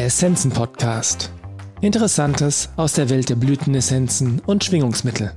[0.00, 1.30] Der Essenzen Podcast.
[1.82, 5.34] Interessantes aus der Welt der Blütenessenzen und Schwingungsmittel.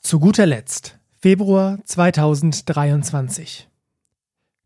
[0.00, 3.68] Zu guter Letzt, Februar 2023.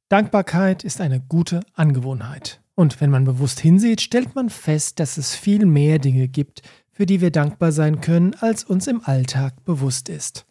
[0.08, 2.62] Dankbarkeit ist eine gute Angewohnheit.
[2.74, 6.62] Und wenn man bewusst hinsieht, stellt man fest, dass es viel mehr Dinge gibt,
[6.92, 10.46] für die wir dankbar sein können, als uns im Alltag bewusst ist.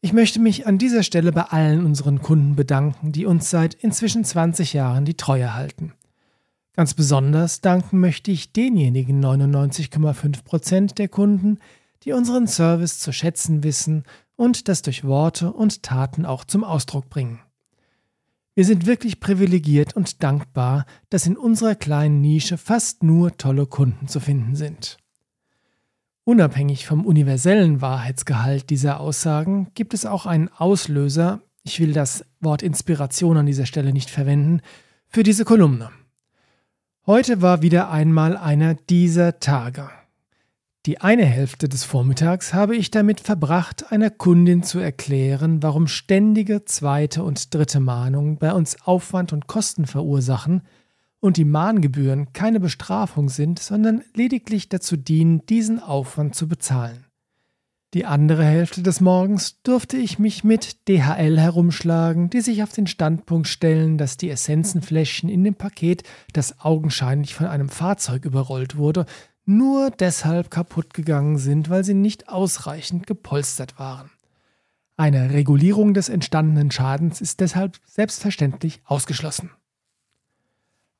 [0.00, 4.24] Ich möchte mich an dieser Stelle bei allen unseren Kunden bedanken, die uns seit inzwischen
[4.24, 5.92] 20 Jahren die Treue halten.
[6.74, 11.58] Ganz besonders danken möchte ich denjenigen 99,5 Prozent der Kunden,
[12.04, 14.04] die unseren Service zu schätzen wissen
[14.36, 17.40] und das durch Worte und Taten auch zum Ausdruck bringen.
[18.54, 24.06] Wir sind wirklich privilegiert und dankbar, dass in unserer kleinen Nische fast nur tolle Kunden
[24.06, 24.98] zu finden sind.
[26.28, 32.62] Unabhängig vom universellen Wahrheitsgehalt dieser Aussagen gibt es auch einen Auslöser, ich will das Wort
[32.62, 34.60] Inspiration an dieser Stelle nicht verwenden,
[35.08, 35.88] für diese Kolumne.
[37.06, 39.88] Heute war wieder einmal einer dieser Tage.
[40.84, 46.66] Die eine Hälfte des Vormittags habe ich damit verbracht, einer Kundin zu erklären, warum ständige
[46.66, 50.60] zweite und dritte Mahnungen bei uns Aufwand und Kosten verursachen
[51.20, 57.04] und die Mahngebühren keine Bestrafung sind, sondern lediglich dazu dienen, diesen Aufwand zu bezahlen.
[57.94, 62.86] Die andere Hälfte des Morgens durfte ich mich mit DHL herumschlagen, die sich auf den
[62.86, 66.02] Standpunkt stellen, dass die Essenzenfläschchen in dem Paket,
[66.34, 69.06] das augenscheinlich von einem Fahrzeug überrollt wurde,
[69.46, 74.10] nur deshalb kaputt gegangen sind, weil sie nicht ausreichend gepolstert waren.
[74.98, 79.50] Eine Regulierung des entstandenen Schadens ist deshalb selbstverständlich ausgeschlossen.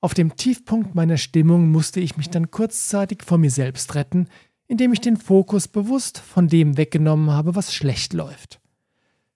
[0.01, 4.29] Auf dem Tiefpunkt meiner Stimmung musste ich mich dann kurzzeitig vor mir selbst retten,
[4.69, 8.61] indem ich den Fokus bewusst von dem weggenommen habe, was schlecht läuft.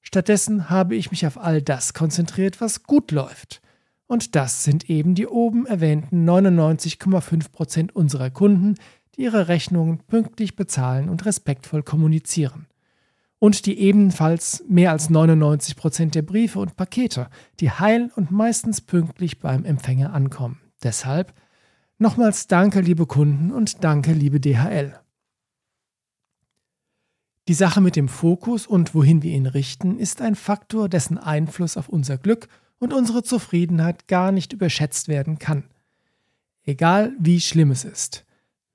[0.03, 3.61] Stattdessen habe ich mich auf all das konzentriert, was gut läuft.
[4.07, 8.77] Und das sind eben die oben erwähnten 99,5 Prozent unserer Kunden,
[9.17, 12.67] die ihre Rechnungen pünktlich bezahlen und respektvoll kommunizieren
[13.43, 17.27] und die ebenfalls mehr als 99 Prozent der Briefe und Pakete,
[17.59, 20.61] die heil und meistens pünktlich beim Empfänger ankommen.
[20.83, 21.33] Deshalb
[21.99, 24.99] nochmals danke, liebe Kunden und danke, liebe DHL.
[27.49, 31.77] Die Sache mit dem Fokus und wohin wir ihn richten, ist ein Faktor, dessen Einfluss
[31.77, 32.49] auf unser Glück
[32.79, 35.65] und unsere Zufriedenheit gar nicht überschätzt werden kann.
[36.65, 38.25] Egal wie schlimm es ist.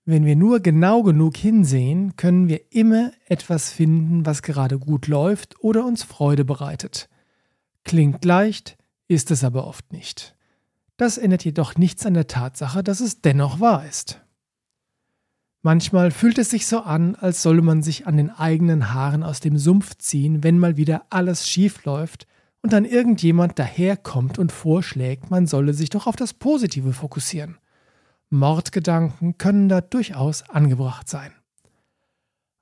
[0.04, 5.62] Wenn wir nur genau genug hinsehen, können wir immer etwas finden, was gerade gut läuft
[5.62, 7.10] oder uns Freude bereitet.
[7.84, 8.78] Klingt leicht,
[9.10, 10.37] ist es aber oft nicht.
[10.98, 14.22] Das ändert jedoch nichts an der Tatsache, dass es dennoch wahr ist.
[15.62, 19.40] Manchmal fühlt es sich so an, als solle man sich an den eigenen Haaren aus
[19.40, 22.28] dem Sumpf ziehen, wenn mal wieder alles schief läuft
[22.62, 27.58] und dann irgendjemand daherkommt und vorschlägt, man solle sich doch auf das Positive fokussieren.
[28.30, 31.32] Mordgedanken können da durchaus angebracht sein.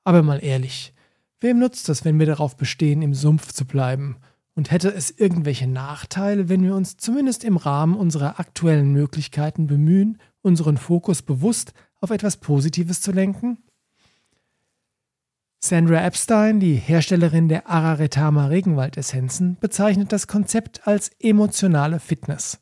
[0.03, 0.93] Aber mal ehrlich,
[1.39, 4.17] wem nutzt es, wenn wir darauf bestehen, im Sumpf zu bleiben?
[4.55, 10.17] Und hätte es irgendwelche Nachteile, wenn wir uns zumindest im Rahmen unserer aktuellen Möglichkeiten bemühen,
[10.41, 13.57] unseren Fokus bewusst auf etwas Positives zu lenken?
[15.59, 22.59] Sandra Epstein, die Herstellerin der Araretama Regenwaldessenzen, bezeichnet das Konzept als emotionale Fitness.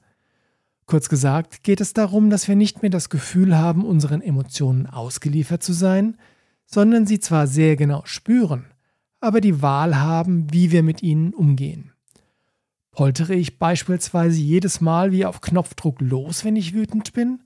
[0.85, 5.61] Kurz gesagt geht es darum, dass wir nicht mehr das Gefühl haben, unseren Emotionen ausgeliefert
[5.61, 6.17] zu sein,
[6.65, 8.65] sondern sie zwar sehr genau spüren,
[9.23, 11.93] aber die Wahl haben, wie wir mit ihnen umgehen.
[12.91, 17.41] Poltere ich beispielsweise jedes Mal wie auf Knopfdruck los, wenn ich wütend bin?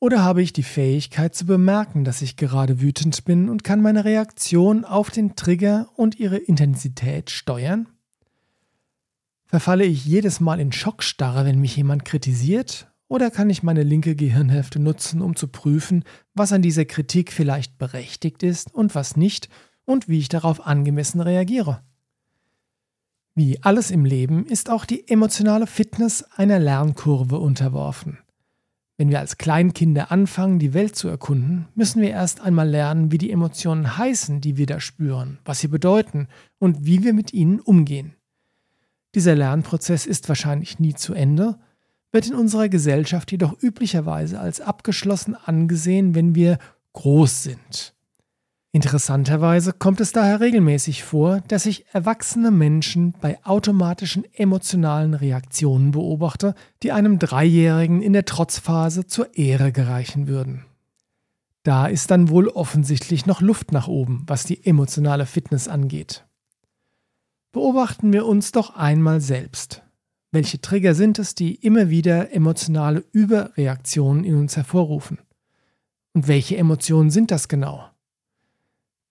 [0.00, 4.04] Oder habe ich die Fähigkeit zu bemerken, dass ich gerade wütend bin und kann meine
[4.04, 7.88] Reaktion auf den Trigger und ihre Intensität steuern?
[9.44, 12.90] Verfalle ich jedes Mal in Schockstarre, wenn mich jemand kritisiert?
[13.06, 17.78] Oder kann ich meine linke Gehirnhälfte nutzen, um zu prüfen, was an dieser Kritik vielleicht
[17.78, 19.48] berechtigt ist und was nicht
[19.88, 21.80] und wie ich darauf angemessen reagiere?
[23.34, 28.18] Wie alles im Leben ist auch die emotionale Fitness einer Lernkurve unterworfen.
[28.98, 33.18] Wenn wir als Kleinkinder anfangen, die Welt zu erkunden, müssen wir erst einmal lernen, wie
[33.18, 36.28] die Emotionen heißen, die wir da spüren, was sie bedeuten
[36.58, 38.14] und wie wir mit ihnen umgehen.
[39.14, 41.58] Dieser Lernprozess ist wahrscheinlich nie zu Ende,
[42.12, 46.58] wird in unserer Gesellschaft jedoch üblicherweise als abgeschlossen angesehen, wenn wir
[46.92, 47.94] groß sind.
[48.70, 56.54] Interessanterweise kommt es daher regelmäßig vor, dass ich erwachsene Menschen bei automatischen emotionalen Reaktionen beobachte,
[56.82, 60.66] die einem Dreijährigen in der Trotzphase zur Ehre gereichen würden.
[61.62, 66.26] Da ist dann wohl offensichtlich noch Luft nach oben, was die emotionale Fitness angeht.
[67.52, 69.82] Beobachten wir uns doch einmal selbst.
[70.30, 75.18] Welche Trigger sind es, die immer wieder emotionale Überreaktionen in uns hervorrufen?
[76.12, 77.88] Und welche Emotionen sind das genau?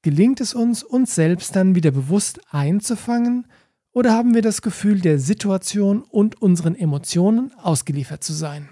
[0.08, 3.46] Gelingt es uns, uns selbst dann wieder bewusst einzufangen
[3.92, 8.70] oder haben wir das Gefühl, der Situation und unseren Emotionen ausgeliefert zu sein?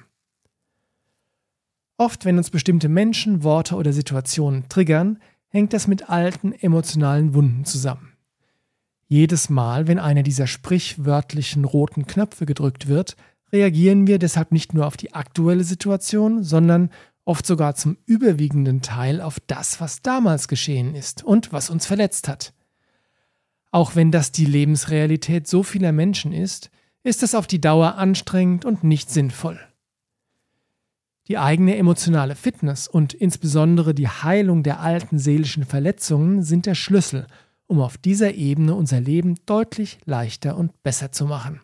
[1.98, 7.66] Oft, wenn uns bestimmte Menschen, Worte oder Situationen triggern, hängt das mit alten emotionalen Wunden
[7.66, 8.14] zusammen.
[9.10, 13.18] Jedes Mal, wenn einer dieser sprichwörtlichen roten Knöpfe gedrückt wird,
[13.52, 16.92] reagieren wir deshalb nicht nur auf die aktuelle Situation, sondern
[17.26, 22.28] oft sogar zum überwiegenden Teil auf das, was damals geschehen ist und was uns verletzt
[22.28, 22.54] hat.
[23.72, 26.70] Auch wenn das die Lebensrealität so vieler Menschen ist,
[27.04, 29.60] ist es auf die Dauer anstrengend und nicht sinnvoll.
[31.28, 37.26] Die eigene emotionale Fitness und insbesondere die Heilung der alten seelischen Verletzungen sind der Schlüssel,
[37.68, 41.62] um auf dieser Ebene unser Leben deutlich leichter und besser zu machen.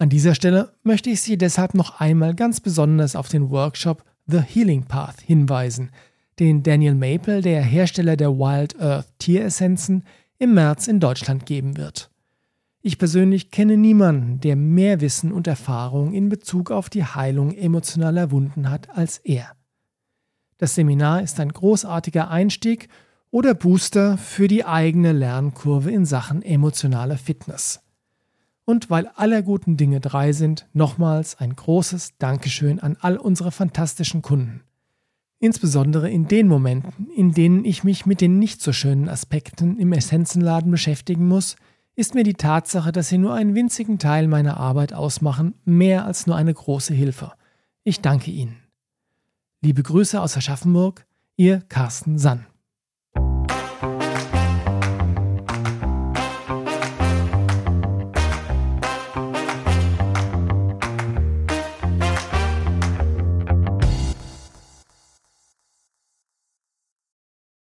[0.00, 4.38] An dieser Stelle möchte ich Sie deshalb noch einmal ganz besonders auf den Workshop The
[4.38, 5.90] Healing Path hinweisen,
[6.38, 10.04] den Daniel Maple, der Hersteller der Wild Earth Tieressenzen,
[10.38, 12.10] im März in Deutschland geben wird.
[12.80, 18.30] Ich persönlich kenne niemanden, der mehr Wissen und Erfahrung in Bezug auf die Heilung emotionaler
[18.30, 19.52] Wunden hat als er.
[20.56, 22.88] Das Seminar ist ein großartiger Einstieg
[23.30, 27.82] oder Booster für die eigene Lernkurve in Sachen emotionaler Fitness.
[28.70, 34.22] Und weil aller guten Dinge drei sind, nochmals ein großes Dankeschön an all unsere fantastischen
[34.22, 34.60] Kunden.
[35.40, 39.92] Insbesondere in den Momenten, in denen ich mich mit den nicht so schönen Aspekten im
[39.92, 41.56] Essenzenladen beschäftigen muss,
[41.96, 46.28] ist mir die Tatsache, dass sie nur einen winzigen Teil meiner Arbeit ausmachen, mehr als
[46.28, 47.32] nur eine große Hilfe.
[47.82, 48.54] Ich danke Ihnen.
[49.62, 52.46] Liebe Grüße aus Aschaffenburg, Ihr Carsten Sann.